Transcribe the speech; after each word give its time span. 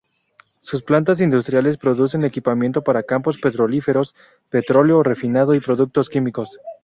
Sus 0.61 0.81
plantas 0.81 1.21
industriales 1.21 1.77
producen 1.77 2.23
equipamiento 2.23 2.83
para 2.83 3.03
campos 3.03 3.37
petrolíferos, 3.37 4.15
petróleo 4.49 5.03
refinado 5.03 5.53
y 5.53 5.59
productos 5.59 6.09
químicos. 6.09 6.59